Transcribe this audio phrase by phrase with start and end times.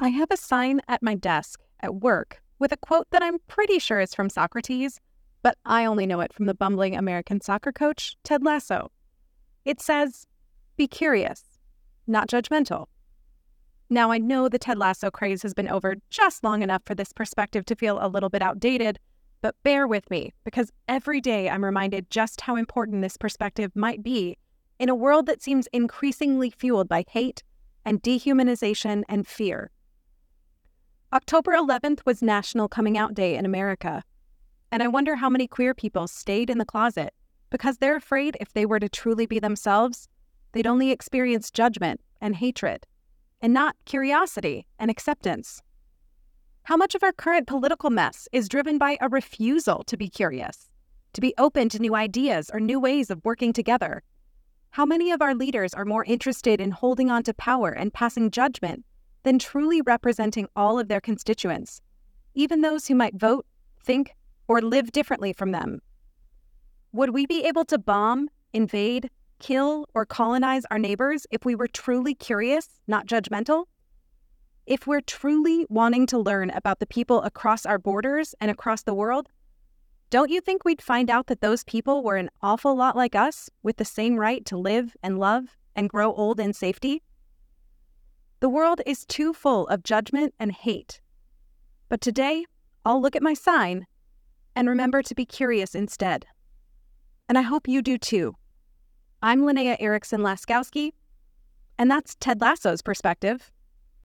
[0.00, 3.78] I have a sign at my desk at work with a quote that I'm pretty
[3.78, 5.00] sure is from Socrates,
[5.42, 8.90] but I only know it from the bumbling American soccer coach, Ted Lasso.
[9.64, 10.26] It says,
[10.76, 11.42] Be curious,
[12.06, 12.86] not judgmental.
[13.88, 17.12] Now, I know the Ted Lasso craze has been over just long enough for this
[17.12, 18.98] perspective to feel a little bit outdated,
[19.42, 24.02] but bear with me because every day I'm reminded just how important this perspective might
[24.02, 24.38] be
[24.80, 27.44] in a world that seems increasingly fueled by hate
[27.84, 29.70] and dehumanization and fear.
[31.14, 34.02] October 11th was National Coming Out Day in America,
[34.72, 37.14] and I wonder how many queer people stayed in the closet
[37.50, 40.08] because they're afraid if they were to truly be themselves,
[40.50, 42.84] they'd only experience judgment and hatred,
[43.40, 45.62] and not curiosity and acceptance.
[46.64, 50.68] How much of our current political mess is driven by a refusal to be curious,
[51.12, 54.02] to be open to new ideas or new ways of working together?
[54.70, 58.32] How many of our leaders are more interested in holding on to power and passing
[58.32, 58.84] judgment
[59.24, 61.80] than truly representing all of their constituents,
[62.34, 63.44] even those who might vote,
[63.82, 64.14] think,
[64.46, 65.80] or live differently from them?
[66.92, 71.66] Would we be able to bomb, invade, kill, or colonize our neighbors if we were
[71.66, 73.64] truly curious, not judgmental?
[74.66, 78.94] If we're truly wanting to learn about the people across our borders and across the
[78.94, 79.28] world,
[80.10, 83.50] don't you think we'd find out that those people were an awful lot like us
[83.62, 87.02] with the same right to live and love and grow old in safety?
[88.44, 91.00] The world is too full of judgment and hate.
[91.88, 92.44] But today,
[92.84, 93.86] I'll look at my sign
[94.54, 96.26] and remember to be curious instead.
[97.26, 98.36] And I hope you do too.
[99.22, 100.92] I'm Lynnea Erickson Laskowski,
[101.78, 103.50] and that's Ted Lasso's perspective.